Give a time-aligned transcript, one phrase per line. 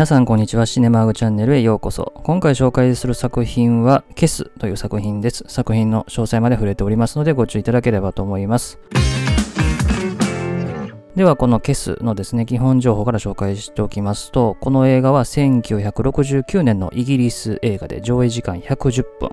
[0.00, 0.64] 皆さんこんにちは。
[0.64, 2.14] シネマーグチャンネルへようこそ。
[2.24, 5.44] 今回紹介する作品は、ケスという作品です。
[5.46, 8.78] 作品の詳細まで触れておりますのでご注意いただければと思います。
[11.14, 19.28] では、このケスのですね、基本情報から紹介しておきますと、この映画は1969年のイギリス映画で上映時間110分。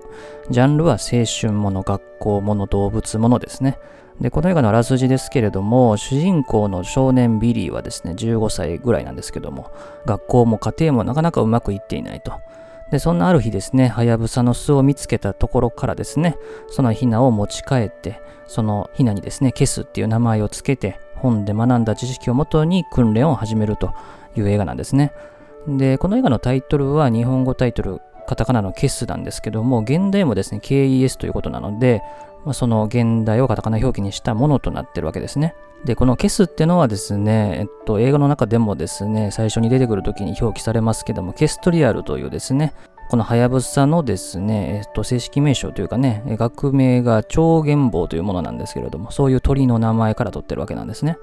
[0.49, 3.79] ジャンルは青春もの、学校もの、動物ものですね。
[4.21, 9.71] で、この映画のあらすじですけれども、主人公の少年ビリーはですね、15歳ぐらいなんですけども、
[10.05, 12.33] 学校も家庭もなかなかうまくいっていないと。
[12.91, 16.37] で、そんなある日ですね、はやぶさの巣を見つけたところからですね、
[16.69, 23.93] そのヒナを持ち帰って、そのヒナにですね、ケスっていう名前をつけて、本で学んだ知識をもとに訓練を始めると
[24.35, 25.11] いう映画なんですね。
[25.67, 32.01] で、この映画のタイトルは日本語タイトル、カタカナのケスなんですけども、現代もですね、KES ということなので、
[32.45, 35.55] まあ、その現代をカタカナ表記にしたものとなってるわけですね。
[35.85, 42.73] で、このケスってのはですね、えっと、映画の中でもですね、最初に出てくる時に表記されますけども、 Kestrel というですね、
[43.09, 51.17] このハヤブサのですね、えっと、正式名称というかね、学名がチョウゲンボウというものなんですけれども、そういう鳥の名前から取ってるわけなんですね。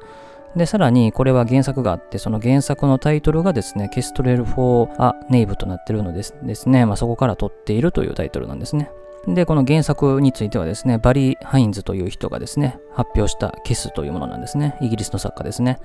[0.56, 8.90] で、さらにこれは原作があって、その原作のタイトルがですね、 Kestrel for a Knave となってるのですですね、まあ、そこから取っているというタイトルなんですね。
[9.26, 14.76] で、この原作についてはですね、バリー・ハインズという人がですね、発表したケスというものなんですね。
[14.80, 15.78] イギリスの作家ですね。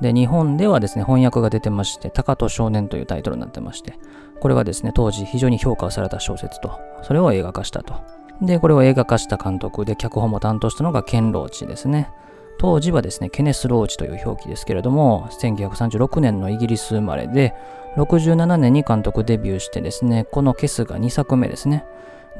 [0.00, 3.94] で、日本ではですね、翻訳が出てまして、高と少年というタイトルになってまして、
[4.40, 7.94] これはですね、当時非常に評価された小説と、それを映画化したと。
[8.40, 12.10] で、これを映画化した監督で、脚本も担当したのがケン・ローチですね。
[12.58, 17.54] 当時はですね、ケネス・ローチという表記ですけれども、1936年のイギリス生まれで、
[17.96, 21.84] 67年に監督デビューしてですね、このケスが2作目ですね。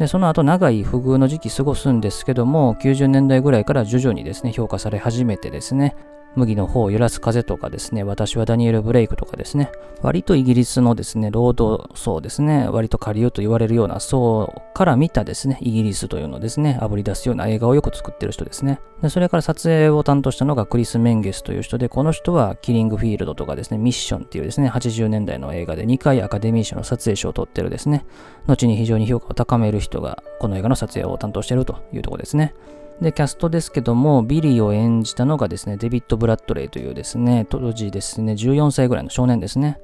[0.01, 5.95] で、その後長い不遇の時期過ごすんですけども、90年代ぐらいから徐々にですね、評価され始めてですね、
[6.37, 9.71] 麦の方を揺らす風とかですね、私はダニエル・ブレイクとかですね、
[10.03, 18.81] 割とイギリスのですね、労働層ですね、割と下流と言われるような層から見たですね、イギリスというのをですね、炙り出すような映画をよく作ってる人ですね。
[19.03, 28.05] でそれから撮影を担当したのがクリス・メンゲスという人で、この人はキリングフィールドとかですね、ミッションっていうですね、80年代の映画で2回アカデミー賞の撮影賞を取ってるですね、
[28.47, 32.55] 後に非常に評価を高める人がこの映画の撮影を担当してるというところですね。
[33.01, 39.79] で、キャストですけども、ビリーを演じたのがですね、デビッド・ブラッドレイというですね、当時ですね、14歳ぐらいの少年ですね。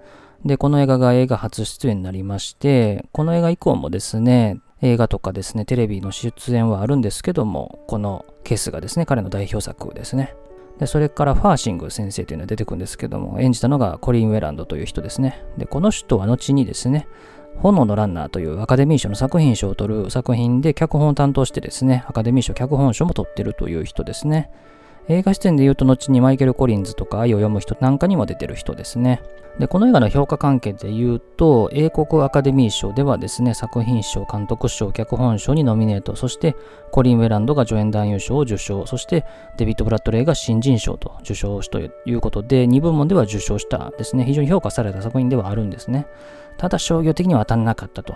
[0.44, 10.34] で、この映画が映画初出演になりまして、この映画以降もですね、映画とかですね、テレビの出演はあるんですけども、このケスがですね、彼の代表作ですね。
[10.78, 15.42] で、それからファーシング先生というのが出てくるんですけども、演じたのがコリン・ウェランドという人ですね。
[15.56, 17.08] で、この人は後にですね、
[17.62, 24.50] 炎のランナーというアカデミー賞の作品賞を取る作品で脚本を担当してですね、アカデミー賞脚本賞も取ってるという人ですね。
[25.08, 29.22] 映画出演で言うと後にマイケル・コリンズとか愛を読む人なんかにも出てる人ですね。
[29.58, 36.56] で、この映画の評価関係で言うと、英国アカデミー賞ではですね、作品賞、監督賞、脚本賞にノミネート、そして
[36.90, 39.24] コリン・ウェランドが助演男優賞を受賞、そして
[39.56, 46.06] デビッド・ブラッドレイが新人賞と受賞しということで、2部門では受賞したですね、非常に評価された作品ではあるんですね。
[46.56, 48.14] ただ商業的には当たらなかったと。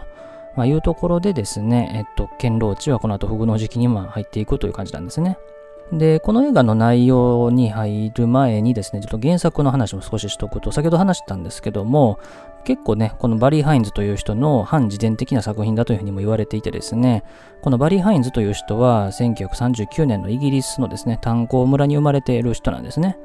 [0.57, 5.39] まあ、いうところでですね、えっと、堅牢地はこの後、不遇の時期にも入っていくという感じなんですね。
[5.93, 12.19] で、この映画の内容に入る前にですね、ちょっと原作の話も少ししとくと、先ほど話したんですけども、
[12.65, 17.25] 結構ね、このバリー・ハインズという人の半自伝的な作品だというふうにも言われていてですね、
[17.63, 23.19] このバリー・ハインズという人は1939年のイギリスのですね、炭鉱村に生まれている人なんですね。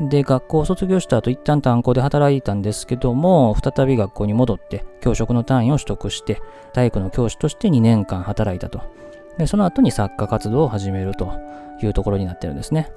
[0.00, 6.42] で、学校を卒業した後、一旦炭鉱で働いたんですけども、再び学校に戻って、教職の単位を取得して、
[6.72, 8.82] 体育の教師として2年間働いたと。
[9.38, 11.32] で、その後に作家活動を始めると
[11.82, 12.90] いうところになってるんですね。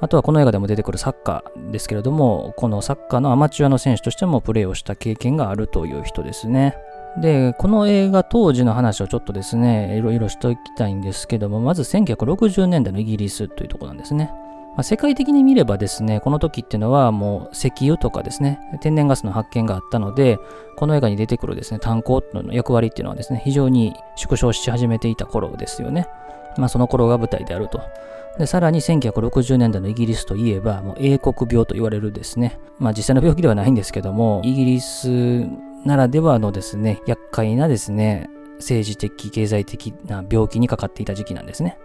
[0.00, 6.76] あとはこの映画でも出てくるサッカーですけれども、このサッカーのアマチュアの選手としてもプレーをした経験があるという人ですね。
[7.20, 14.30] で、この映画当時の話をちょっとですね、いろいろしておきたいんですけども、まず1960年代のイギリスというところなんですね。
[14.78, 20.38] まあ、世界的に見ればですね、この時っていうのはもう石油とかですね、天然ガスの発見があったので、
[20.76, 26.06] この映画に出てくるですね、炭鉱の役割っていうのはですね、非常に縮小し始めていた頃ですよね。
[26.56, 27.80] まあその頃が舞台であると。
[28.38, 35.44] で、さらに1960年代のイギリスといえば、もう英国病と言われるですね、まあ実際の病気ではないんですけども、イギリス
[35.84, 41.78] ならではのですね、厄介なですね、政治的、経済的な病気にかかっていた時期なんですね。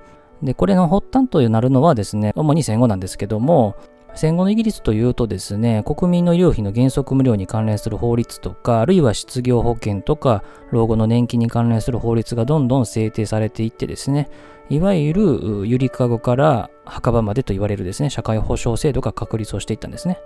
[0.43, 3.75] で、これの発端となるのはですね、主に戦後なんですけども、
[4.15, 14.29] 戦後のイギリスというとですね、国民の医療費の原則無料に関連する法律とか、あるいは失業保険とか、老後の年金に関連する法律がどんどん制定されていってですね、
[14.69, 20.19] いわゆるゆりかごから墓場までと言われるですね、社会保障制度が確立をしていったんですね。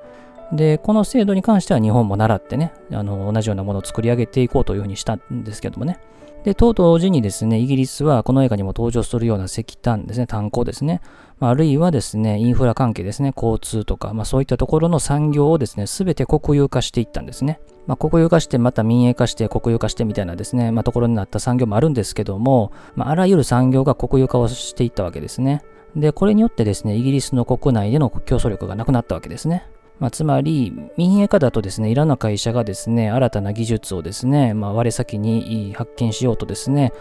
[0.52, 6.00] で、この制度に関しては日本も習ってね、あの同じようなものを作り上げていこうというふうにしたんですけどもね。
[6.48, 11.02] で、と同時にですね、イギリスはこの映画にも登場するような石炭ですね、炭鉱ですね、
[11.42, 17.60] まあ、あるいはですね、インフラ関係ですね、交通とか、まあ、そういったところの産業をですね、すべて国有化していったんですね。
[17.86, 25.64] まあ、国有化して、また民営化して、国有化してみたいなですね、まあ、ところになった産業もあるんですけども、まあ、あらゆる産業が国有化をしていったわけですね。
[25.98, 29.66] で、これによってですね、イギリスの国内での競争力がなくなったわけですね。
[30.00, 36.94] まあ、つまり、民営化だとですね、いろんな会社がですね、新たな技術をですね、まあ、我先に発見しようとですね、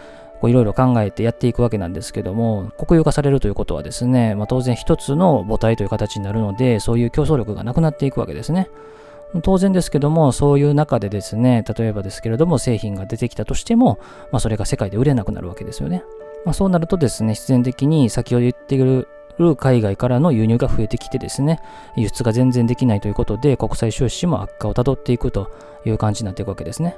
[0.43, 8.69] いろいろ考えてやっていくわけなんですけども、国有化されるということはですね、まあ、当然一つの母体という形になるので、そういう競争力がなくなっていくわけですね。
[9.43, 13.99] 当然ですけども、そういう中でですね、例えばですけれども、製品が出てきたとしても、
[14.31, 16.03] まあ、それが世界で売れなくなるわけですよね。
[16.45, 19.07] まあ、そうなるとですね、必然的に先ほど言っている
[19.55, 21.59] 海外からの輸入が増えてきてですね、
[21.95, 25.51] 輸出が全然できないということで、国際収支も悪化をたどっていくと
[25.85, 26.97] いう感じになっていくわけですね。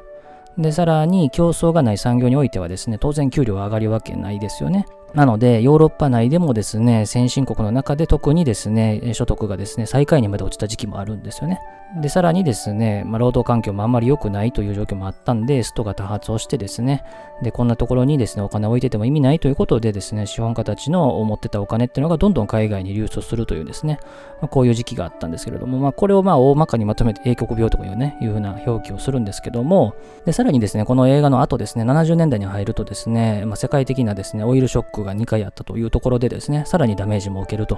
[0.57, 4.85] で、さらに競争がない産業においてはですね、当然給料は上がるわけないですよね。
[5.13, 11.59] なので、ヨーロッパ内でもですね、先進国の中で特にですね、所得がですね、最下位にまで落ちた時期もあるんですよね。
[12.01, 17.03] で、さらにですね、まあ、労働環境もあんまり良くないという状況もあったんで、ストが多発をしてですね、
[17.41, 23.97] で、こんなところにですね、お金を置いてても意味ないということでですね、資本家たちの持ってたお金っていうのがどんどん海外に流出するというですね、
[24.39, 37.77] まあ、こういう時期があったんですけれども、まあ、これをまあ大まかにまとめて英国病とかいうね、いうふうな表記をするんですけども、で、さらにですね、この映画の後ですね、70年代に入るとですね、まあ、世界的なですね、オイルショックが2回あったというところでですね、さらにダメージも受けると。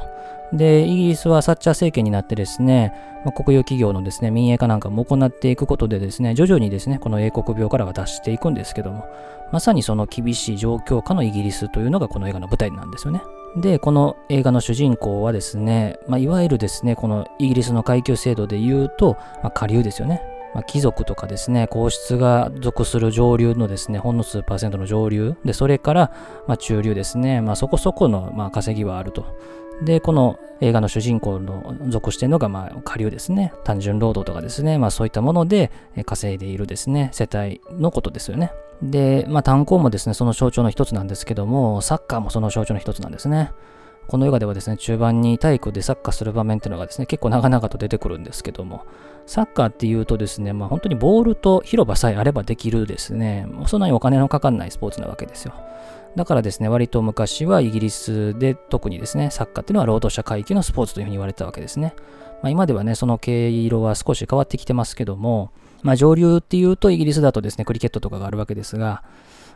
[0.53, 2.93] で、イギリスはサッチャー政権になってですね、
[3.25, 9.05] まあ、国有企業のですね、民営化なんかも行っていくことでですね、徐々にですね、この英国病からは脱していくんですけども、
[9.51, 13.23] まさにその厳しい状況下のイギリスというのがこの映画の舞台なんですよね。
[13.57, 20.21] で、この映画の主人公はですね、まあ、いわゆるですね、このイギリスの階級制度で言うと、まあ、下流ですよね。
[20.53, 26.12] まあ、貴族とかですね、皇室が属する上流のですね、ほんの数パーセントの上流、で、それから、
[26.48, 29.25] まあ、中流ですね、まあ、そこそこの、まあ、稼ぎはあると。
[29.83, 33.53] で、この映画の主人公の属しているのが、まあ、下流ですね。
[33.63, 34.77] 単純労働とかですね。
[34.77, 35.71] まあ、そういったもので
[36.06, 38.51] 稼いでいるですね、世帯のことですよね。
[38.83, 43.51] で、まあ、炭鉱もですね、その象徴の一つなんですけども、サッカーもその象徴の一つなんですね。
[44.11, 48.85] この映画ではですね、中盤に体育でサッカーする場面っていうのがですね、結構長々と出てくるんですけども、
[49.25, 55.53] サッカーっていうとですね、まあ本当にボールと広場さえあればできるですね、そんなにお金のかかんないスポーツなわけですよ。
[56.17, 61.93] だからですね、割と昔はイギリスで特にですね、サッカーっていうのは労働者階級のスポーツというふうに言われたわけですね。
[62.41, 65.51] まあ、今ではね、その毛色は少し変わってきてますけども、
[65.83, 69.03] まあ、上流っていうとイギリスだとですね、クリケットとかがあるわけですが、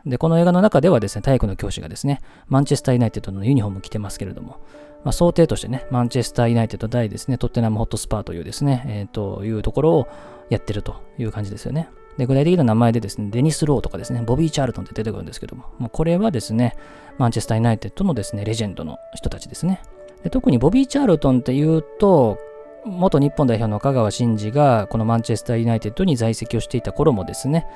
[0.05, 4.59] で、この映画の中ではですね、体育の教師がですね、マンチェスター・ユナイテッドのユニフォーム着てますけれども、
[5.03, 10.07] まあ、想定としてね、マンチェスター・ユナイテッド対ですね、トッテナム・ホットスパーというですね、えー、というところを
[10.49, 11.89] やってるという感じですよね。
[12.17, 16.75] で、具体的な名前でですね、デニス・ローとかですね、ボビー・チャールトンって出てくるんですけども、もうこれはですね、
[17.17, 19.81] マンチェスター・ユナイテッドのですね、レジェンドの人たちですね。
[20.23, 22.37] で特にボビー・チャールトンっていうと、
[22.85, 27.67] 元日本代表の香川真司がこのマンチェスター・ユナイテッドに在籍をしていた頃もですね、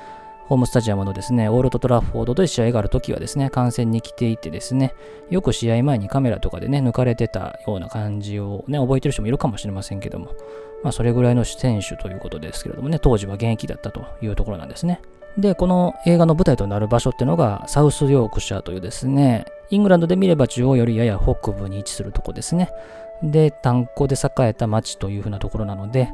[0.50, 4.96] ホームスタジアムのですね、オールドトラフォードで試合があるときはですね、観戦に来ていてですね、
[5.30, 10.34] よく試合前にカメラとかでね、抜かれてたような感じをね、覚えてる人もいるかもしれませんけども、
[10.82, 15.00] まあそれぐらいの選手ということですけれどもね、当時は現役だったというところなんですね。
[15.38, 22.70] で、この映画の舞台となる場所っていうのが、サウスヨークシャーというですね、イングランドで見れば中央よりやや北部に位置するとこですね。
[23.22, 26.08] で、炭鉱で栄えた町というふうなところなので、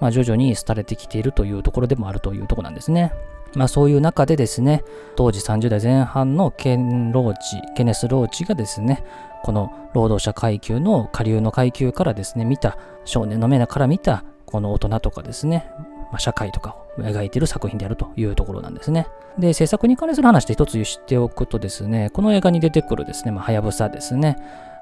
[0.00, 3.12] まあ、徐々に廃れてきているというところでもあるというところなんですね。
[3.54, 4.84] まあそういう中でですね、
[5.16, 9.02] 当時30代前半のケン・ローチ、ケネス・ローチがですね、
[9.42, 15.70] この労働者階級の下流の階級からですね、見た、少年の目から見た、この大人とかですね、
[16.10, 19.06] まあ、社会とかを描いている作品であるというところなんですね。
[19.38, 24.36] で、制作に関する話で一つ知っておくとですね、この映画に出てくるですね、ま、はやぶさですね、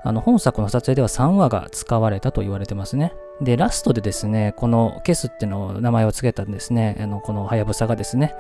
[0.05, 3.13] あの本作の撮影では3羽が使われたと言われてますね。
[3.41, 8.35] で、ラストでですね、このケスっての名前を付けたんですね、あのこのハヤブサがですね、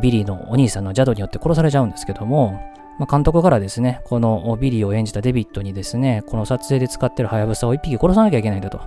[0.00, 2.60] ビリーのお兄さんのジャドによって殺されちゃうんですけども、
[2.98, 8.80] まあ、監督からですね、このビリーを演じたデビットにですね、この撮影で使ってるハヤブサを1匹殺さなきゃいけないんだと。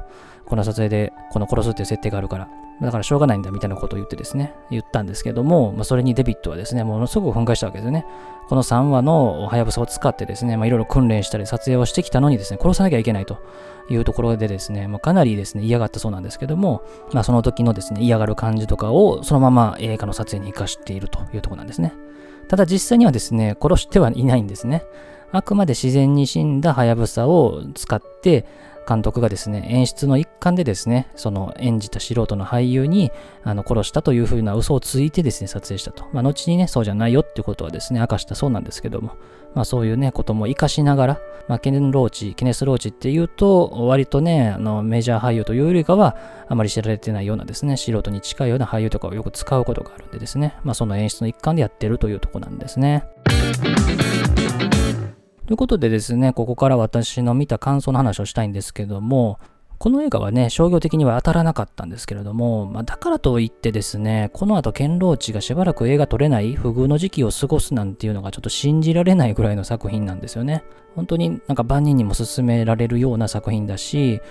[0.46, 2.48] この撮影でこの殺すっていう設定があるから。
[2.82, 8.06] だからしょうがないんだみたいなことを言ってですね、言ったんですけども、まあ、それにデビットはですね、ものすごく憤慨したわけですよね。
[8.50, 13.38] この3羽のハヤブサを使ってですね、いろいろ訓練したり撮影をしてきたのにですね、殺さなきゃいけないと
[13.90, 21.94] いうところでですね、まあ、かなりですね、嫌がったそうなんですけども、まあ、その時のですね、嫌がる感じとかをそのまま映画の撮影に活かしているというところなんですね。
[22.48, 24.84] ただ実際にはですね、殺してはいないんですね。
[25.32, 28.46] あくまで自然に死んだハヤブサを使って、
[28.88, 33.12] 監督がですね、演出の一環でですね、その演じた素人の俳優に
[33.44, 36.06] あの殺したというふうな嘘をついてですね、撮影したと。
[36.14, 39.18] まあ、後にね、そうじゃないよっていうことはですね、明かしたそうなんですけども、
[39.54, 46.16] まあ、そういうね、ことも活かしながら、まあ、ケネン・ローチ、ケネス・ローチっていうと、割とね、あのメジャー俳優というよりかは、
[46.48, 53.06] あまり知られてないようなですね、素人に近いような俳優とかをよく使うことがあるんでですね、まあ、その演出の一環でやってるというとこなんですね。
[55.46, 59.40] ということでですね、ここから私の見た感想の話をしたいんですけども、
[59.78, 70.64] この映画はね、商業的には当たらなかったんですけれども、まあ、だからといってですね、この後、ケンローチがしばらく映画撮れない不遇の時期を過ごすなんていうのがちょっと信じられないぐらいの作品なんですよね。
[70.96, 74.22] 本当になんか万人にも勧められるような作品だし、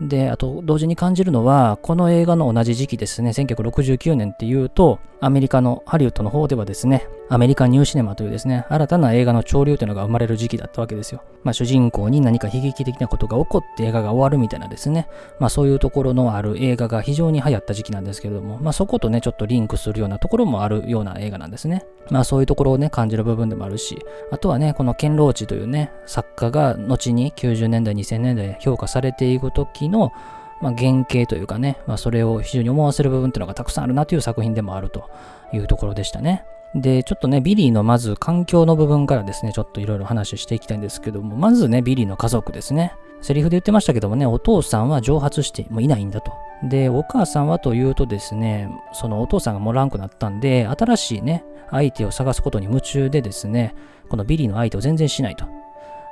[0.00, 11.22] で、あと同時に感じるのは、この映画の同じ時期ですね、1969年っていうと、アメリカのハリウッドの方ではですね、アメリカニューシネマというですね、新たな映画の潮流というのが生まれる時期だったわけですよ。
[11.44, 15.06] まあ主人公に何か悲劇的なことが起こって映画が終わるみたいなですね、
[15.38, 21.84] まあそういうところのある映画が非常に流行った時期なんですけれども、まあそことね、ちょっとリンクするようなところもあるような映画なんですね。
[22.10, 23.98] まあそういうところをね、感じる部分でもあるし、
[24.32, 30.12] あとはね、このケンローチというね、作家が後に90年代、2000年代評価されていく時の、
[30.60, 35.10] まあ、原型というかね、まあ、それを非常に思わせる部分っていうのがたくさんあるなという作品でもあると
[35.52, 36.44] いうところでしたね。
[36.74, 42.94] で、ちょっとね、ビリーのまず環境の部分からですね、ちょっといろいろ話していきたいんですけども、まずね、ビリーの家族ですね。
[43.22, 46.32] セリフで言ってましたけどもね、お父さんは蒸発してもういないんだと。
[46.62, 53.74] で、お母さんはというとですね、そのお父さんがおらんくなったんで、新しいね、相手を探すことに夢中でですね、
[54.08, 55.46] このビリーの相手を全然しないと。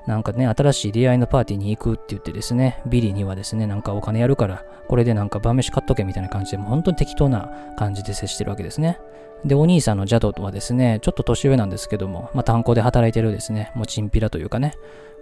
[0.09, 8.99] なんかね、新しい出会いのパーティーに行くって言ってですね、ビリーにはですね、なんかお金やるから、これでなんか晩飯買っとけみたいな感じで、もう本当に適当な感じで接してるわけですね。
[9.45, 14.73] で、お兄さんのジャドとはですね、ちょっと年上なんですけども、まあ、炭鉱で働いてるですね、もうチンピラというかね、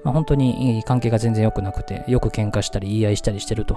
[0.05, 3.77] まあ、本当に関係が全然良くなくて、よく喧嘩したり言い合いしたりしてると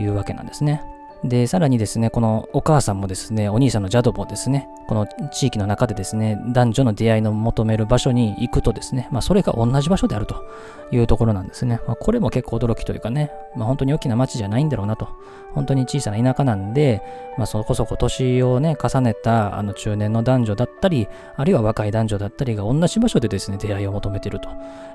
[0.00, 0.82] いうわけなんですね。
[1.24, 10.42] で、さらにですね、このお母さんもですね、お兄さんのジャドもですね、この地域の中でですね、男女の出会いの求める場所に行くとですね、まあそれが同じ場所であると
[10.90, 11.80] いうところなんですね。
[11.86, 15.08] まあこれも結構驚きというかね、まあ本当に大きな町じゃないんだろうなと。
[15.52, 17.02] 本当に小さな田舎なんで、
[17.36, 24.48] まあそこそこ年をね、重ねたあの中年の男女だったり、あるいは若い男女だったりが同じ場所でですね、出会いを求めてると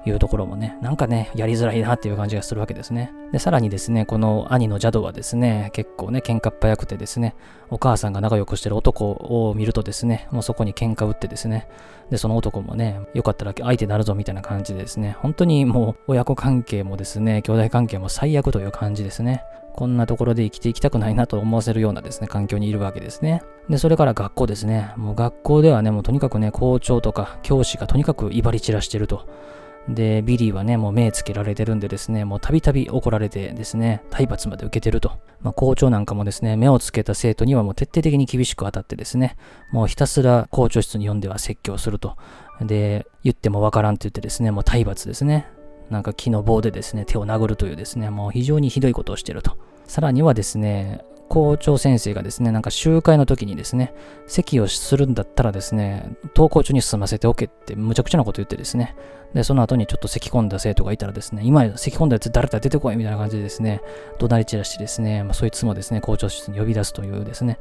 [0.05, 3.13] いうところもね、なんかね、やりづらいなっていう感じがするわけですね。
[3.31, 7.35] で、さらにですね、この兄のジャドはですね、結構ね、ね喧嘩っ早くてですね、
[7.69, 11.67] お母さんが仲良くしてる男を見るとですね、もうそこに喧嘩売ってですね、
[12.09, 19.43] で、その男もね、よかったら相手になるぞみたいな感じでですね、本当にもう親子関係もですね、兄弟関係も最悪という感じですね。
[19.75, 23.43] こんなところで生きていきたくないなと思わせるようなですね、環境にいるわけですね。
[23.69, 24.93] で、それから学校ですね。
[24.95, 29.27] もう学校ではね、もうとにかくね、校長とか教師がとにかく威張り散らしてると。
[29.89, 35.11] で、ビリーはね、もう目つけられてるんでですね、もうたびたび怒られてですね、体罰まで受けてると。
[35.41, 39.37] まあ、校長なんかもですね、目をつけた生徒にはもう徹底的に厳しく当たってですね、
[39.71, 42.17] もうひたすら校長室に呼んでは説教すると。
[42.61, 45.47] で、言ってもわからんって言ってですね、もう体罰ですね。
[45.91, 49.57] なんか木の棒でですね、手を殴るというですね、もう非常にひどいことをしてると。
[49.85, 53.93] さらにはですね、校長先生がですね、なんか集会の時にですね、
[54.27, 58.95] 席をするんだったらですね、登校中に済ませておけってむちゃくちゃなこと言ってですね、
[59.33, 63.81] で、その後にちょっと咳込んだ生徒がいたらですね、今咳込んだやつ誰だ出てこいみたいな感じでですね、
[64.19, 67.59] 怒鳴り散らしてですね、まあ、そいつもですね、校長室に呼び出すというですね、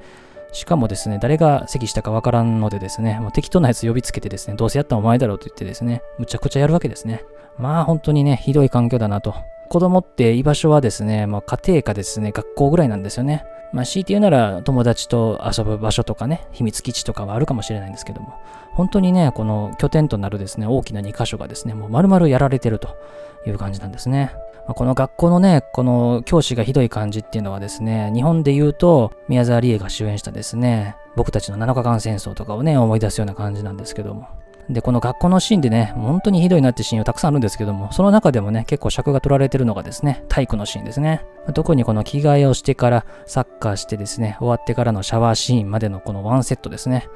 [0.53, 7.25] しかもですね、誰が席したかわからんのでですね、もう適当なやつ呼びつけてですね、どうせやったらお前だろうと言ってですね、むちゃくちゃやるわけですね。
[7.59, 9.35] まあ本当にね、ひどい環境だなと。
[9.69, 13.45] 子供って居場所はですね、まあ、家庭かですね、学校ぐらいなんですよね。
[13.75, 18.35] まあ、強いて言うなら友達と遊ぶ場所とかね、秘密基地とかはあるかもしれないんですけども、
[18.73, 22.97] 本当にね、この拠点となるですね、大きな2箇所がですね、もう丸々やられてると
[23.45, 24.33] いう感じなんですね。
[24.67, 34.29] まあ、この学校のね、この教師がひどい感じっていうのはですね、日本で言うと、宮沢りえが主演したですね、僕たちの7日間戦争とかをね、思い出すような感じなんですけども、
[34.71, 41.25] で、この学校のシーンでね、本当にひどいなってシーンはたくさんあるんですけども、その中でもね、結構尺が取られてるのがですね、体育のシーンですね。
[41.53, 47.07] 特にこの着替えをしてからサッカーしてですね、終わってからのシャワーシーンまでのこのワンセットですね。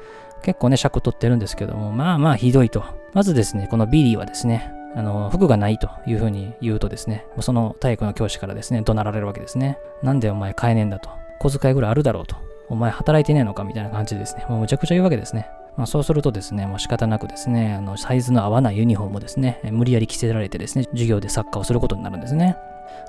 [0.43, 2.83] 結構ね、尺取ってるんですけども、まあまあひどいと。
[3.13, 9.77] まずですね、このビリーはですね、あの、服がないというふうに言うとですね、その体育の教師からですね、怒鳴られるわけですね。
[10.03, 11.09] なんでお前買えねえんだと。
[11.39, 12.35] 小遣いぐらいあるだろうと。
[12.69, 15.49] お前働いてねえのかみたいな感じでですね、もうむちゃくちゃ言うわけですね。
[15.77, 22.57] まあ、そうするとですね、もう仕方なくですね、あのサイズの合わないユニフォームをですね、無理やり着せられてですね、授業でサッカーをすることになるんですね。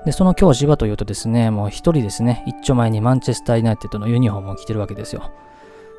[0.05, 5.31] で、その教師はというとですね、もう一人ですね、一丁前にマンチェスター・ユナイテッドのユニフォームを着てるわけですよ。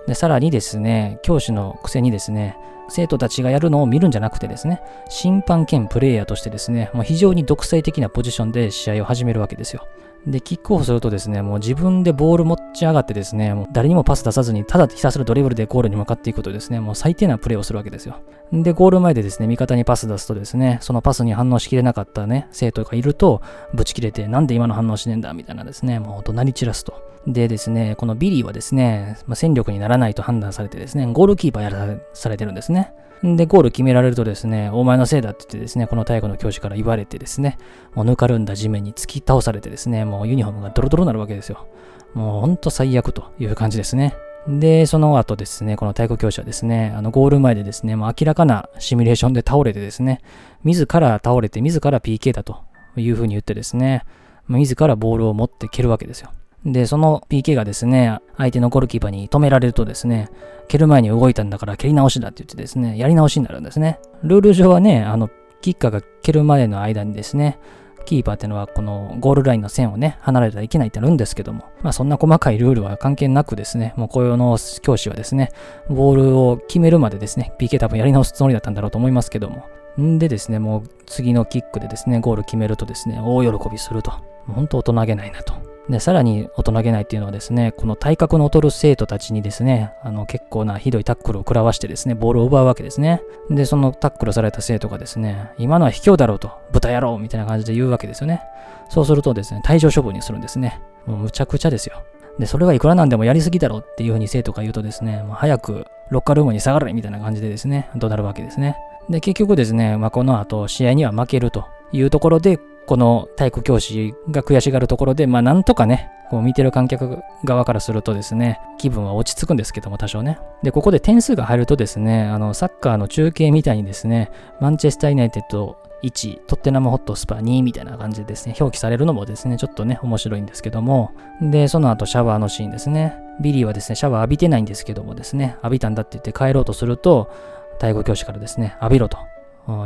[0.07, 2.57] で、さらにですね、教師のくせにですね、
[2.89, 9.87] 生徒たちがやるのを見るんじゃなくてですね、審判兼プレイヤーとしてですね、もう非常に独裁的なポジションで試合を始めるわけですよ。
[10.27, 18.17] で、キックオフするとですね、もう自分でボール持ち上がってですね、もう誰にもパス出さずに、ただひたすらドリブルでゴールに向かっていくとですね、もう最低なプレーをするわけですよ。
[18.53, 23.43] で、ゴール前でですね、味方にパス出すとですね、そのパスに反応しきれなかったね、生徒がいると、
[23.75, 26.95] ぶち切れて、なんで今の反応しねえんだ、みたいなですね、もう怒鳴り散らすと。
[27.27, 32.93] でですね、このビリーはですね、まあ、戦力にならないと判断されてですね、ゴールキーパーやらされてるんですね。
[33.23, 37.57] で、ゴール決められるとですね、お前のせいだって言ってですね、この体育の教師から言われてですね、
[37.95, 41.69] もうぬかるんだ地面に突き倒されてですね、もうユニフォームがドロドロになるわけですよ。
[42.15, 44.17] もうほんと最悪という感じですね。
[44.49, 50.21] で、その後ですね、この体育教師はですね、あのゴール前でですね、もう明らかなシミュレーションで倒れてですね、
[50.65, 52.61] 自ら倒れて自ら PK だと
[52.97, 54.03] いうふうに言ってですね、
[54.49, 56.31] 自らボールを持って蹴るわけですよ。
[56.65, 60.29] で、その PK がですね、相手のゴールキーパーに止められるとですね、
[60.69, 63.99] 蹴る前に動いたんだから蹴り直しだって言ってですね、やり直しになるんですね。
[64.23, 65.29] ルール上はね、あの、
[65.61, 67.59] キッカーが蹴るまでの間にですね、
[68.05, 75.51] キーパーってのはこのゴールラインの線をね、離れたらいけないってあるんですけども、まあそんな細かいルールは関係なくですね、もう雇用の教師はですね、
[75.89, 79.67] ボールを決めるまでですね、PK 多分やり直すつもりだったんだろうと思いますけども、
[80.01, 84.13] んでですね、もう次のキックでですね、ゴール決めるとですね、大喜びすると。
[84.47, 85.72] 本当大人げないなと。
[85.89, 93.23] で、さらに大人げないっていうのはですね、この体格の劣る生徒たちにですね、あの結構なひどいタックルを食らわしてですね、ボールを奪うわけですね。
[93.51, 98.43] で、そのタックルされた生徒がですね、今のは卑怯だろうと、豚野郎みたいな感じで言うわけですよね。
[98.89, 100.81] そうするとですね、退場処分にするんですね。
[101.07, 102.03] もうむちゃくちゃですよ。
[102.39, 108.77] で、それはいくらなんでもやりすぎだろうっていうふうに生徒が言うとですね、もう早くロッカールームに下がれみたいな感じでですね、怒鳴るわけですね。
[109.11, 112.59] で、結局ですね、まあ、この後試合には負けるというところで、
[112.93, 120.39] この体育教師が悔しがるところで、まあなんとかね、こう見てる観客側からするとですね、気分は落ち着くんですけども、多少ね。
[120.63, 124.31] で、ここで点数が入るとですね、あの、サッカーの中継みたいにですね、
[124.61, 133.17] マンチェスター・ユナイテッド1、トッテナムホットスパー2みたいな感じでですね、表記されるのもですね、ちょっとね、面白いんですけども、で、その後シャワーのシーンですね。
[133.41, 137.31] ビリーはですね、シャワー浴びてないんですけどもですね、浴びたんだって言って帰ろうとすると、
[137.79, 139.17] 体育教師からですね、浴びろと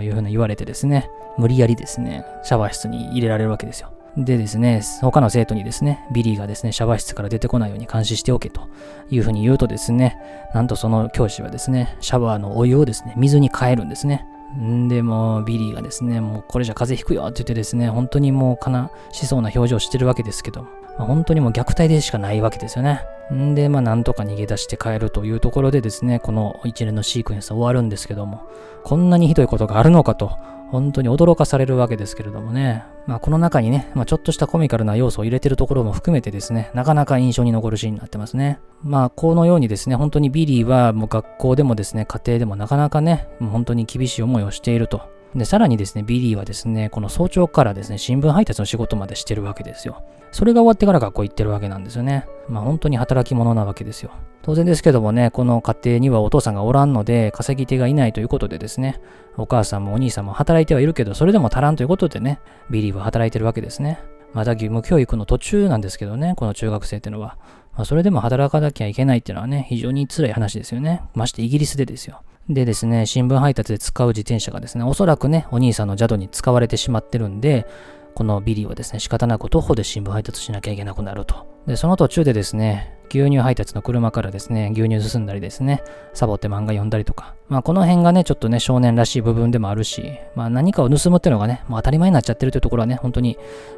[0.02, 3.90] いうふうに言われてですね、無理やりですね、シャワー室に入れられるわけですよ。
[4.16, 8.62] でですね、他の生徒にですね、ビリーがですね、シャワー室から出てこないように監視しておけと
[9.10, 10.16] いうふうに言うとですね、
[10.54, 14.26] なんとその教師はですね、シャワーのお湯をですね、水に変えるんですね。
[14.58, 20.62] んで、もビリーがですね、もうこれじゃ風邪ひくよって言ってですね、本当にもう悲しそうな表情してるわけですけど、
[20.98, 23.02] まあ、本当にもう虐待でしかないわけですよね。
[23.32, 28.42] んで、まあなんとか逃げ出して帰るというところでですね、この一連のシークエンスは終わるんですけども、
[28.84, 30.38] こんなにひどいことがあるのかと
[30.70, 32.84] 本当に驚かされるわけですけれどもね。
[33.06, 38.58] まあこの中にね、まあちょっとしたコミカルな要素を入れてるところも含めてですね、なかなか印象に残るシーンになってますね。
[38.82, 45.15] まあこのようにですね、本当にビリーはもう学校でもですね、家庭でもなかなかね、もう本当に厳しい思いをしていると。
[45.34, 50.02] で、さらにですね、ビリーはですね、この早朝からですね、新聞配達の仕事までしてるわけですよ。
[50.32, 52.26] それが終わってから学校行ってるわけなんですよね。
[52.48, 54.10] まあ本当に働き者なわけですよ。
[54.42, 59.00] 当然ですけどもね、この家庭にはお父さんがおらんので、稼ぎ手がいないということでですね、
[59.36, 64.00] お母さんもお兄さんも働いてはいるけど、それでも足らんということでね、ビリーは働いてるわけですね。
[64.32, 67.38] まだ義務教育の途中なんですけどね、この中学生っていうのは。
[67.74, 71.02] まあ、それでも働かなきゃいけないっていうのはね、非常に辛い話ですよね。
[71.14, 72.22] ましてイギリスでですよ。
[72.48, 77.66] でですね、新聞配達で使う自転車がですね、おそらくね、お兄さんの邪道に使われてしまってるんで、
[78.14, 81.46] このビリーはですね、仕方なく徒歩で新聞配達しなきゃいけなくなると。
[81.66, 85.82] で、その途中でですね、牛乳配達の車からですね、牛乳盗んだりですね、
[86.14, 93.36] サボって漫画読んだりとか、まあこの辺がね、ちょっとね、少年らしい部分でもあるし、まあ何かを盗むっていうのがね、もう当たり前になっちゃってるというところはね、本当に、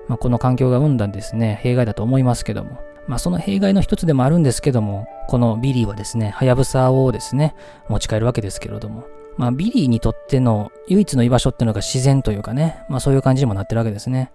[0.08, 7.54] まあこの環境が生んだんですね、弊害だと思いますけども、まあその弊害の一つでもあるんですけども、このビリーはですね、ハヤブサをですね、
[7.88, 9.04] 持ち帰るわけですけれども、
[9.36, 14.30] まあビリーにとっての唯一の居場所っていうのが自然というかね、まあそういう感じにもなってるわけですね。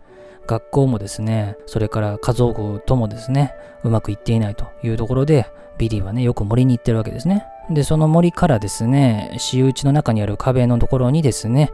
[0.48, 7.46] 学校もですね、それから家族ともですね、うまくいっていないというところで、ビリーはね、よく森に行ってるわけですね。
[7.70, 11.72] で、その森からですね、私有地の中にある壁のところにですね、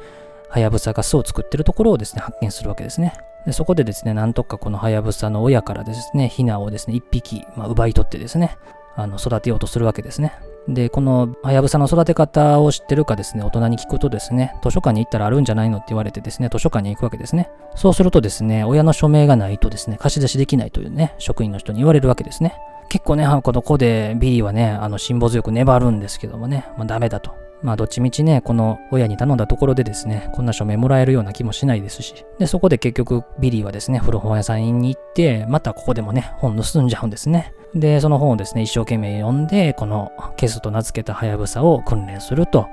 [0.49, 3.13] ハヤブサが巣を作ってるところをですね、発見するわけですね。
[3.49, 8.57] でそこでですね、なんとかこのハヤブサの親からですね、ヒナをですね、一匹、まあ、奪い取ってですね、
[8.95, 10.33] あの育てようとするわけですね。
[10.67, 17.49] で、このハヤブサの育て方を知ってるかですね、大人に聞くとですね、図書館に行ったらあるんじゃないのって言われてですね、図書館に行くわけですね。
[17.75, 22.55] そうするとですね、親の署名がないとですね、貸し出しできないというね、職員の人に言われるわけですね。
[22.89, 27.48] 結構ね、この子でビリーはね、あの、辛抱強く粘るんですけどもね、まあダメだと。
[27.61, 32.25] まあどっちみちね、この親に頼んだところでですね、こんな署名もらえるような気もしないですし。
[32.37, 37.53] で、そこで結局ビリーはですね、古本屋さんに行って、またここでもね、本盗んじゃうんですね。
[37.75, 42.67] で、その本をですね、一生懸命読んで、このケスと名付けたハヤブサを訓練すると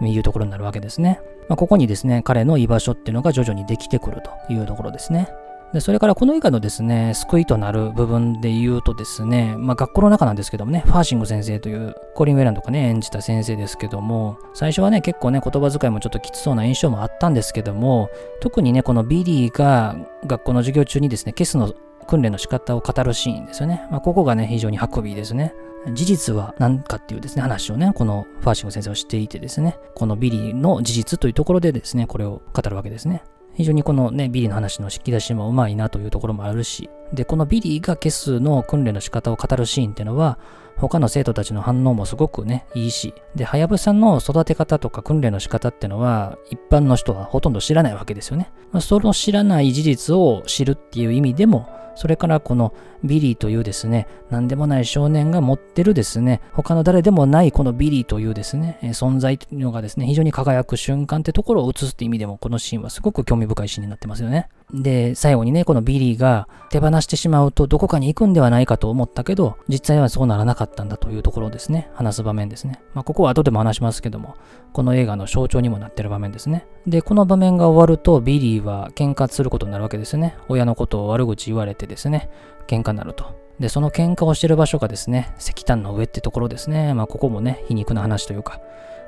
[0.00, 1.20] いうところになるわけですね。
[1.48, 5.28] まあ、ここにですね、彼の居場所っていうのが徐々にできてくるというところですね。
[5.72, 18.08] で、それからこの映画のですね、救いとなる部分で言うとですね、まあ学校の中なんですけどもね、ファーシング先生というコリン・ウェランドがね、演じた先生ですけども、最初はね、結構ね、言葉遣いもちょっときつそうな印象もあったんですけども、
[18.40, 21.74] 特にね、このビリーが学校の授業中にですね、ケスの
[22.06, 23.86] 訓練の仕方を語るシーンですよね。
[23.90, 25.54] まあ、ここがね、非常にハクビですね。
[25.92, 33.22] 事実は何かっていうですね、話をね、このファーシング先生はしていてですね、このビリーの事実というところでですね、これを語るわけですね。
[33.58, 40.38] 非常にこのね、ビリーの話の引き出しもうまいなというところもあるし、で、このビリーがケスの訓練の仕方を語るシーンっていうのは、
[40.76, 48.52] 他の生徒たちの反応もすごくね、いいし、で、はやぶさの育て方とか訓練の仕方ってのは、一般の人はほとんど知らないわけですよね。
[48.70, 51.68] まあ、その知らない事実を知るっていう意味でも、
[51.98, 64.48] それからこのビリーというですね、何でもない少年が持ってるですね、他の誰でもないこのビリーというですね、存在というのがですね、非常に輝く瞬間ってところを映すって意味でも、このシーンはすごく興味深いシーンになってますよね。
[64.72, 71.90] で、最後にね、このビリーが手放してしまうとどこかに行くんではないかと思ったけど、実際はそうならなかったんだというところですね。
[71.94, 72.82] 話す場面ですね。
[72.92, 74.34] まあ、ここは後でも話しますけども、
[74.72, 76.66] この映画の象徴にもなってる場面ですね。
[76.86, 80.36] で、この場面が終わると、ビリーは喧嘩することになるわけですね。
[80.48, 82.28] 親のことを悪口言われてですね、
[82.66, 83.24] 喧嘩になると。
[83.58, 86.94] で、その喧嘩をしてる場所がですね、石炭の上ってところですね。
[86.94, 88.60] まあ、ここもね、皮肉な話というか、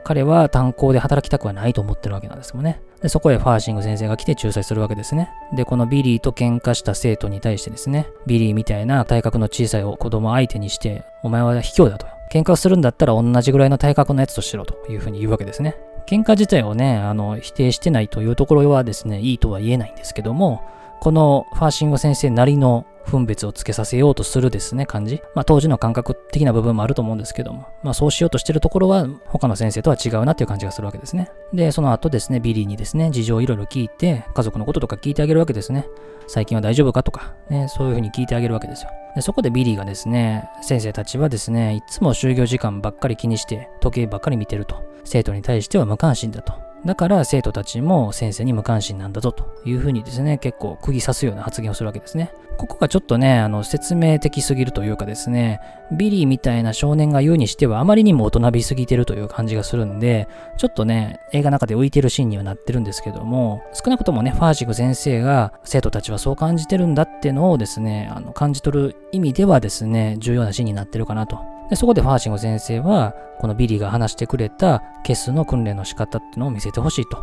[0.05, 2.81] 彼は炭鉱で働きたくはないと思ってるわけなんですもんね。
[3.03, 5.31] で、そこへファーシング先生が来て仲裁するわけですね。
[5.55, 12.07] で、このビリーと喧嘩した生徒に対してですね、ビリーみたいな体格の小さい子供相手にして、お前は卑怯だと。
[12.31, 15.77] 喧嘩するんだったら同じぐらいの体格のやつとしろというふうに言うわけですね。
[16.07, 20.63] 喧嘩自体をね、あの、否定してないというところはですね、いいとは言えないんですけども、
[21.01, 25.23] このファーシング先生なりの分別をつけさせようとするですね、感じ。
[25.35, 31.31] まあ当時の感覚的な部分もあると思うんですけども、まあそうしようとしてるところは他の先生とは違うなっていう感じがするわけですね。
[31.53, 35.87] で、その後ですね、ビリーにですね、事情をいろいろ聞いて、家族のこととか聞いてあげるわけですね。
[36.27, 38.91] 最近は大丈夫かとか、ね、そういうふうに聞いてあげるわけですよ。
[39.17, 44.85] でそこでビリーがですね、先生たちはですね、いつも終業時間ばっかり気にして、時計ばっかり見てると。
[45.05, 46.70] 生徒に対しては無関心だと。
[46.87, 52.33] だから生徒たちも先生に無関心なんだぞというふうにですね、結構釘刺すような発言をするわけですね。
[52.57, 55.61] ここがちょっとね、あの、説明的すぎるというかですね、
[55.93, 71.39] ビリーみたいな少年が言うにしてはあまりにも大人びすぎてるという感じがするんで、ちょっとね、映画の中で浮いてるシーンにはなってるんですけども、少なくともね、ファーシング先生が生徒たちはそう感じてるんだってのをですね、あの、感じ取る意味ではですね、重要なシーンになってるかなと
[71.71, 77.17] でそこでファーシング先生は、このビリーが話してくれたケスの訓練の仕方っていうのを見せてほしいと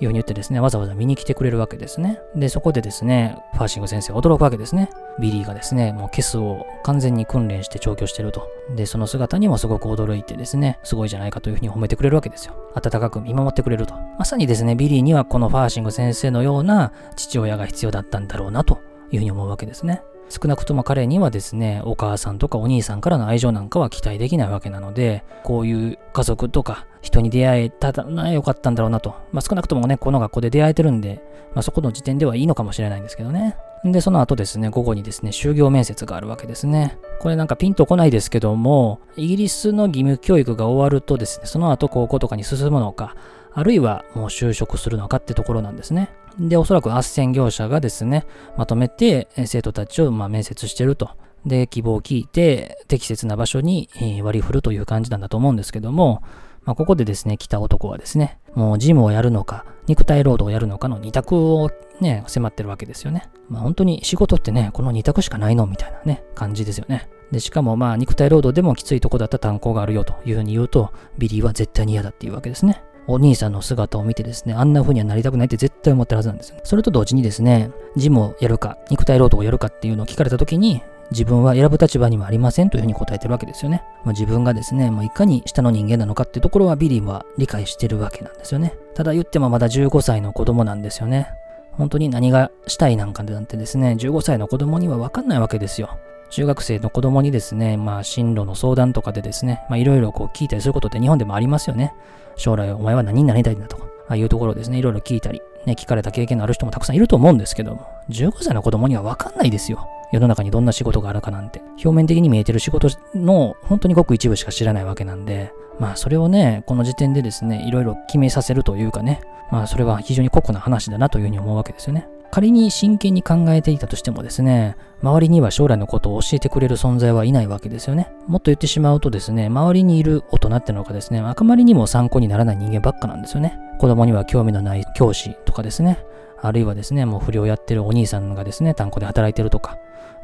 [0.00, 2.18] いうふうに言ってですね、わざわざ見に来てくれるわけですね。
[2.34, 4.88] で、そこでですね、ファーシング先生驚くわけですね。
[5.20, 8.48] ビリーがですね、もうケスを完全に訓練して調教してると。
[8.74, 12.54] で、その姿にもすごく驚いてですね、すごいじゃないかというふうに褒めてくれるわけですよ。
[12.74, 13.94] 温かく見守ってくれると。
[14.18, 18.78] まさにですね、ビリーにはこのファーシング先生のような父親が必要だったんだろうなと
[19.12, 20.02] いうふうに思うわけですね。
[20.30, 29.16] 少なくとも彼にはですね、お母さんとかお兄さんからの愛情なんかは期待できないわけなので、こういう家族とか人に出会えたらよかったんだろうなと。
[29.32, 31.20] まあ、少なくともね、この学校で出会えてるんで、
[31.52, 33.56] まあ、そこの時点ではいいのかもしれないんですけどね。
[33.84, 36.98] で、その後ですね、午後にですね、就業面接があるわけですね。
[37.18, 43.16] これなんかピンとこないですけども、イギリスの義務教育が終わるとですね、その後高校とかに進むのか、
[43.52, 46.10] あるいはもう就職するのかってところなんですね。
[46.40, 48.26] で、おそらく斡旋業者がですね、
[48.56, 51.10] まとめて生徒たちをま面接してると。
[51.46, 53.88] で、希望を聞いて適切な場所に
[54.22, 56.22] 割り振るという感じなんだと思うんですけども、
[56.64, 63.30] まあ、ここでですね、来た男はですね、もう事務をやるのか、肉体労働をやるのかの二択をね、迫ってるわけですよね。
[63.48, 65.66] まあ本当に仕事ってね、この二択しかないの？
[65.66, 67.08] みたいなね、感じですよね。
[67.32, 72.82] で、しかもまあ肉体労働でもきついとこだったら炭鉱があるよというふうに言うと、ビリーは絶対に嫌だっていうわけですね。
[73.06, 76.58] お兄さんの姿を見てですね、あんな風にはなりたくないって絶対思ってるはずなんですよ。
[76.64, 83.82] それと同時にですね、事務をやるか、肉体労働をやるかっていうのを聞かれた時に、自分は選ぶ立場にはありませんというふうに答えてるわけですよね。
[84.04, 88.74] まあ、自分がですね、もういかに下の人間なのかっていうところはビリーは理解してるわけなんですよね。
[88.94, 91.28] ただ言ってもまだ15歳の子供なんですよね。
[91.72, 95.98] 本当に何がしたいなんかでなんてですね、15歳の子供にはわかんないわけですよ。
[96.30, 101.92] 中学生の子供にですね、まあ進路の相談とかでですね、まあいろいろこう聞いたりすることって日本でもありますよね。
[102.36, 109.86] 将来お前は何になりたいんだとか、ああいうところですね、いろいろ聞いたり、ね、聞かれた経験のある人もたくさんいると思うんですけども、15歳の子供にはわかんないですよ。
[110.12, 122.08] 世の中にどんな仕事があるかなんて、表面的に見えてる仕事の本当にごく一部しか知らないわけなんで、まあそれをね、この時点でですね、いろいろ決めさせるというかね、まあそれは非常に酷な話だなというふうに思うわけですよね。
[122.30, 128.12] 仮に真剣に考えていたとしてもですね、周りには将来のことを教えてくれる存在はいないわけですよね。
[128.26, 133.58] もっと言ってしまうとですね、周りにいる大人ってのがですね、あくまりにも参考にならない人間ばっかなんですよね。
[133.78, 135.98] 子供には興味のない教師とかですね、
[136.40, 139.76] あるいはですね、もう不良やってるお兄さんがですね、炭鉱で働いてるとか、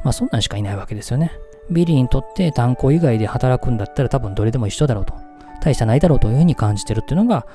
[0.03, 1.31] まあそんなんしかいないわけですよね。
[1.69, 5.13] ビリーにとって炭鉱以外で働くんだったら多分どれでも一緒だろうと。
[5.61, 7.45] 大差ないだろうというふうに感じてるっていうのが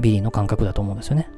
[0.00, 1.28] ビリーの感覚だと思うんですよね。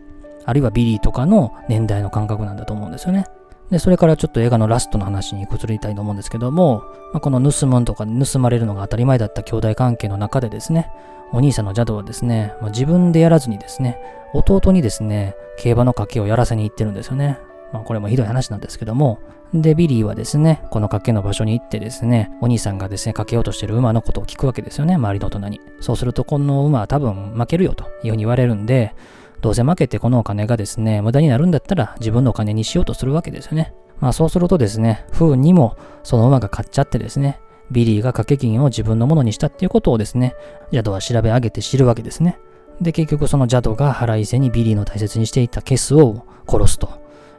[0.44, 3.26] あるいはビリーとかの年代の感覚なんだと思うんですよね。
[3.70, 10.90] で、それからちょっと映画のラストの話に移りたいと思うんですけども、まあ、この盗むんとか盗まれるのが当たり前だった兄弟関係の中でですね、
[11.32, 13.98] お兄さんのジャドはですね、まあ、自分でやらずにですね、
[14.34, 17.38] 弟にですね、競馬の賭けをやらせに行ってるんですよね。
[17.72, 19.20] まあ、これもひどい話なんですけども、
[19.54, 25.60] で、ビリーはですね、この賭けの場所に行ってですね、お兄さんがですね、賭けようとしてる馬のことを聞くわけですよね、周りの大人に。
[25.80, 28.94] そうすると、この馬は多分負けるよというふうに言われるんで、
[29.40, 33.74] どうせ負けてこのお金がですね、無駄になるんだったら自分のお金にしようとするわけですよね。
[34.00, 40.34] まあそうするとですね、不運にもその馬が勝っちゃってですね、ビリーが賭け金を自分のものにしたっていうことをですね、
[40.72, 42.38] ジャドは調べ上げて知るわけですね。
[42.80, 46.88] で、結局そのジャドが腹いせにビリーの大切にしていたケスを殺すと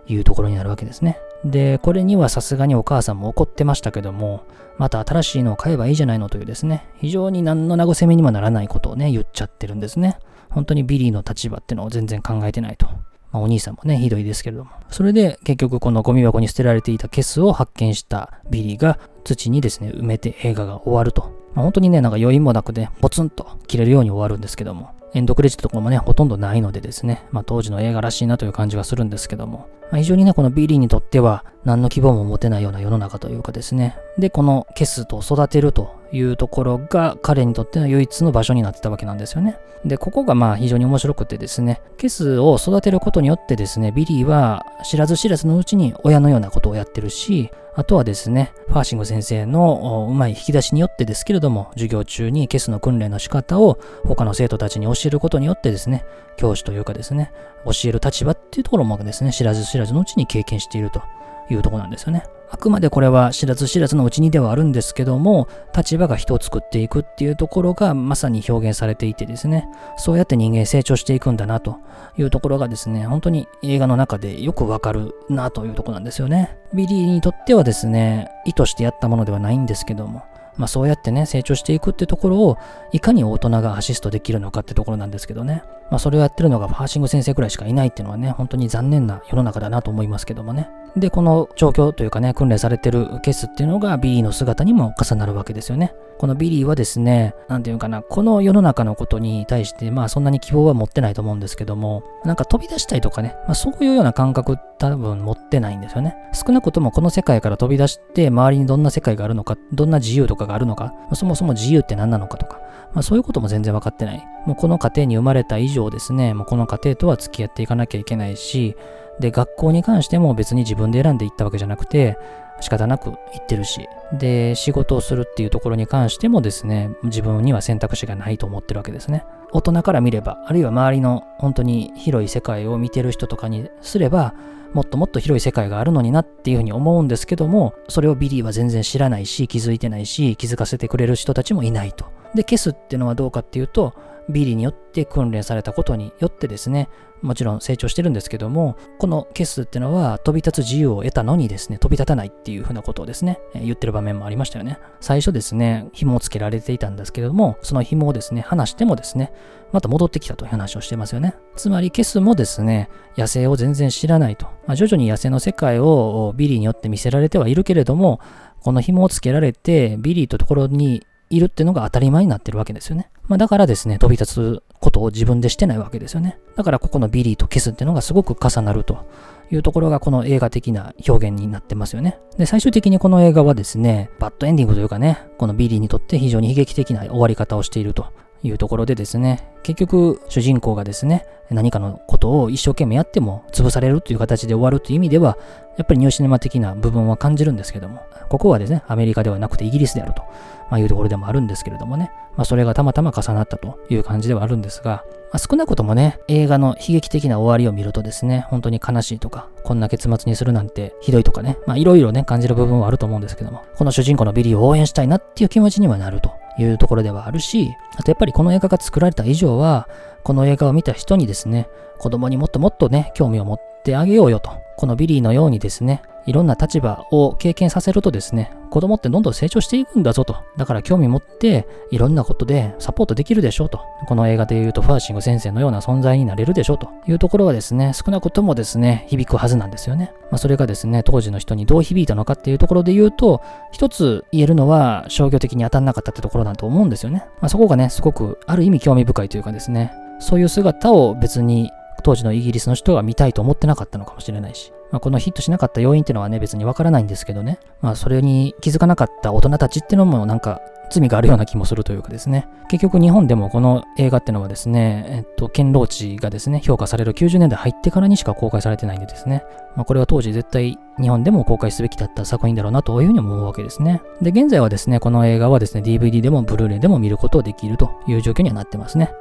[0.07, 1.19] いうところになるわけですね。
[1.43, 4.43] で、これにはさすがにお母さんも怒ってましたけども、
[4.77, 10.17] また新しいのを買えばいいじゃないのというですね、非常に何の慰めにもならないことをね、言っちゃってるんですね。
[10.51, 12.85] 本当にビリーの立場ってのを全然考えてないと。
[13.31, 14.71] まあ、お兄さんもね、ひどいですけれども。
[14.89, 21.31] それで結局このゴミ箱に捨てられていたケスを発見したビリーが土にですね、埋めて映画が終わると。
[21.53, 24.91] まあ、本当にね、なんか余韻もなくね、ポツンと切れるように終わるんですけども。
[25.13, 39.57] エンドクレジットとかもね、ほとんどないのでですね、まあ当時の映画らしいなという感じがするんですけども、まあ、非常にね、このビリーにとっては何の希望も持てないような世の中というかですね、で、このケスと育てるというところが彼にとっての唯一の場所になってたわけなんですよね。
[39.85, 56.03] で、ここがまあ非常に面白くてですね、ケスを育てることによってですね、ビリーは知らず知らずのうちに親のようなことをやってるし、あとはですね、ファーシング先生のうまい引き出しによってですけれども、授業中にケスの訓練の仕方を他の生徒たちに教えることによってですね、
[56.35, 57.31] 教師というかですね、
[57.65, 61.01] 教える立場っていうところもですね、知らず知らずのうちに経験していると
[61.49, 62.23] いうとこなんですよね。
[62.53, 71.77] あくまでこれは知らず知らずのうちにではあるんですけども、立場が人を作っていくっていうところがまさに表現されていてですね、そうやって人間成長していくんだなと
[72.17, 76.57] いうところがですね、本当に映画の中でよくわかるなというとこなんですよね。
[76.73, 80.23] ビリーにとってはですね、意図してやったものではないんですけども、
[80.57, 82.57] まあそうやってね、成長していくってところを、
[82.91, 85.63] いかに大人がアシストできるのかってところなんですけどね。
[85.89, 90.69] まあそれをやってるのがファーシング先生くらいしかいないっていうのはね、本当に残念な世の中だなと思いますけどもね。
[90.95, 95.93] で、この状況というかね、訓練されてるケスっていうのがビリーの姿にも重なるわけですよね。
[96.19, 106.15] このビリーはですね、なんていうかな、この世の中のことに対して、まあそんなに希望は持ってないと思うんですけども、なんか飛び出したいとかね、まあそういうような感覚多分持ってないんですよね。
[106.33, 112.59] 少なくともこの世界から飛び出して、周りにどんな世界があるのか、どんな自由とかがあるのか、そもそも自由って何なのかとか、
[112.93, 114.23] まあそういうことも全然分かってない。
[114.45, 118.75] もうこの家庭に生まれた以上ですね、もうこの家庭とは付き合っていかなきゃいけないし、
[119.19, 122.17] で、学校に関しても別に自分で選んでいったわけじゃなくて、
[122.61, 129.25] 仕方なく行ってるし、で、仕事をするっていうところに関してもですね、自分には選択肢がないと思ってるわけですね。
[129.51, 134.33] 大人から見れば、あるいは周りの本当に広い世界を見てる人とかにすれば、
[134.73, 142.05] もっともっと広い世界があるのになっていうふうに思うんですけども、それをビリーは全然知らないし、気づいてないし、気づかせてくれる人たちもいないと。
[142.35, 143.93] で、消すっていうのはどうかっていうと、
[144.29, 146.89] ビリーによって訓練されたことによってですね、
[147.21, 154.79] もちろん成長してるんですけども、このケスってのは飛び立つ自由を得たのにですね、飛び立たないっていうふうなことをですね、言ってる場面もありましたよね。
[154.99, 159.31] 最初ですね、紐をつけられていたんですけれども、その紐をですね、離してもですね、
[159.71, 161.35] また戻ってきたという話をしてますよね。
[161.55, 164.47] つまりケスもですね、野生を全然知らないと。
[164.65, 168.19] まあ、徐々に野生の世界をビリーによって見せられてはいるけれども、
[168.61, 173.09] この紐をつけられて、ビリーのところにいるっていうのが当たり前になってるわけですよね。
[173.27, 176.37] まあだからですね、飛び立つことを自分でしてないわけですよね。
[176.55, 179.05] だからここのビリーとケスっていうのがすごく重なると
[179.51, 182.19] いうところがこの映画的な表現になってますよね。
[182.37, 188.07] で、最終的にこの映画はですね、バッドエンディングというかね、このビリーにとって非常に悲劇的な終わり方をしていると
[188.43, 195.37] いうところでですね、結局主人公がですね、何かのことを一生懸命やっても潰されるという形で終わるという意味では、
[195.77, 200.21] やっぱりニューシネマ的な部分は感じるんですけども、ここはですね、アメリカではなくてイギリスであると、
[200.69, 219.87] まあ、いうところでもあるんですけれどもね、まあ、それがたまたま重なったという感じではあるんですが、まあ、少なくともね、映画の悲劇的な終わりを見るとですね、本当に悲しいとか、こんな結末にするなんてひどいとかね、まあいろいろね、感じる部分はあると思うんですけども、この主人公のビリーを応援したいなっていう気持ちにはなるというところではあるし、あとやっぱりこの映画が作られた以上は、
[220.23, 224.51] この映画を見た人にですね、子供にもっともっとね、興味を持ってあげようよと。
[224.77, 230.37] このビリーのようにですね、いろんな立場を経験させるとですね、子供ってどんどん成長していくんだぞと。
[230.57, 233.81] だから興味持って、いろんなことでサポートできるでしょうと。
[234.07, 240.13] この映画で言うと、ファーシング先生のような存在になれるでしょうというところはですね、少なくともですね、響くはずなんですよね。
[240.31, 247.25] まあ、それがですね、当時の人にどう響いたのかっていうところで言うと、一つ言えるのは、商業的に当たんなかったってところだと思うんですよね。
[247.41, 251.71] まあ、そこがね、すごく、ある意味興味深いというかですね、そういう姿を別に
[252.03, 257.59] 当時のイギリスの人が見たいと思ってなかったのかもしれないし、まあ、このヒットしなかった要因っていうのはね、別にわからないんですけどね。
[257.81, 262.47] まあ、それに気づかなかった大人たちっていうのもなんか罪があるような気もするというかですね。
[262.69, 269.43] 結局日本でもこの映画っていうのはですね、えっと、ケンローチがですね、評価される90年代入ってからにしか公開されてないんでですね。
[269.75, 274.01] まあ、これは当時絶対日本でも公開すべきだった作品だろうなというふうに思うわけですね。
[274.21, 279.11] で、現在はですね、この映画はですね、DVD でもブルーレイでも見ることができるという状況にはなってますね。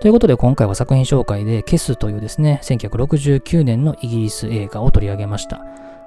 [0.00, 5.60] ということで今回は作品紹介でケスというですね、1969年のイギリス映画を取り上げました。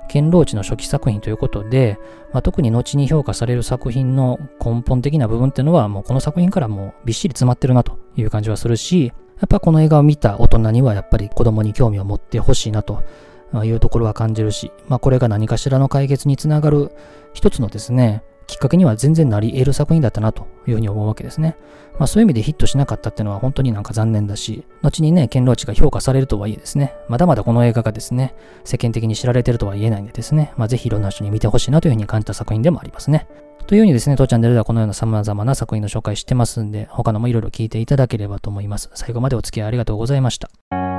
[0.07, 1.99] ケンローチの初期作品ということで、
[2.31, 13.03] まあ、特に後に評価される作品の根本的な部分っていうのはもうこの作品からもうびっしり詰まってるなという感じはするし、やっぱこの映画を見た大人にはやっぱり子供に興味を持ってほしいなと
[13.61, 16.91] いうところは感じるし、まあこれが何かしらの解決につながる
[17.33, 21.55] 一つのですね、きっかけには全然なり得る作品だったなというふうに思うわけですね。
[21.97, 28.35] まあそういう意味でヒットしなかったっていうのは本当になんか残念だし、後にね、ケンローチが評価されるとはいえですね、まだまだこの映画がですね、
[28.65, 33.25] 世間的に知られてるとは言えないんでですね、まあぜひいろんな人に見てほしいなというふうに感じた作品でもありますね。
[33.67, 38.89] というようにですね、当チャンネルではこのような様々な作品の紹介してますんで、他のもいろいろ聞いていただければと思います。
[38.95, 40.90] 最後までお付き合いありがとうございました。